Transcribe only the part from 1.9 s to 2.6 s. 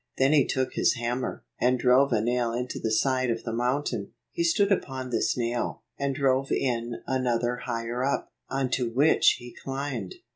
a nail